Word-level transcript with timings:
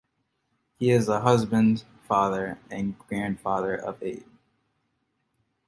He 0.79 0.89
is 0.89 1.07
a 1.09 1.19
husband, 1.19 1.83
father, 2.07 2.57
and 2.71 2.97
grandfather 2.97 3.75
of 3.75 4.01
eight. 4.01 4.25